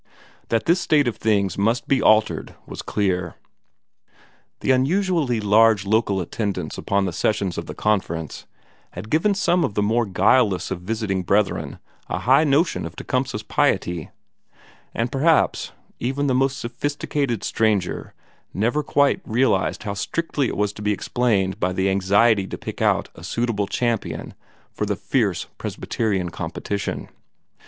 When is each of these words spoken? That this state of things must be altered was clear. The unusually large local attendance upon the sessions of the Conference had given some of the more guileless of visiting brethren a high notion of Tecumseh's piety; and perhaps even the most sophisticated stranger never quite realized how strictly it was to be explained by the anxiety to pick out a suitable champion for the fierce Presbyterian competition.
That 0.49 0.65
this 0.65 0.81
state 0.81 1.07
of 1.07 1.17
things 1.17 1.59
must 1.59 1.87
be 1.87 2.01
altered 2.01 2.55
was 2.65 2.81
clear. 2.81 3.35
The 4.61 4.71
unusually 4.71 5.39
large 5.39 5.85
local 5.85 6.19
attendance 6.21 6.75
upon 6.75 7.05
the 7.05 7.13
sessions 7.13 7.55
of 7.55 7.67
the 7.67 7.75
Conference 7.75 8.47
had 8.93 9.11
given 9.11 9.35
some 9.35 9.63
of 9.63 9.75
the 9.75 9.83
more 9.83 10.07
guileless 10.07 10.71
of 10.71 10.81
visiting 10.81 11.21
brethren 11.21 11.77
a 12.09 12.17
high 12.17 12.43
notion 12.43 12.87
of 12.87 12.95
Tecumseh's 12.95 13.43
piety; 13.43 14.09
and 14.95 15.11
perhaps 15.11 15.71
even 15.99 16.25
the 16.25 16.33
most 16.33 16.57
sophisticated 16.57 17.43
stranger 17.43 18.15
never 18.55 18.81
quite 18.81 19.21
realized 19.23 19.83
how 19.83 19.93
strictly 19.93 20.47
it 20.47 20.57
was 20.57 20.73
to 20.73 20.81
be 20.81 20.91
explained 20.93 21.59
by 21.59 21.71
the 21.73 21.91
anxiety 21.91 22.47
to 22.47 22.57
pick 22.57 22.81
out 22.81 23.09
a 23.13 23.23
suitable 23.23 23.67
champion 23.67 24.33
for 24.71 24.87
the 24.87 24.95
fierce 24.95 25.45
Presbyterian 25.59 26.29
competition. 26.29 27.07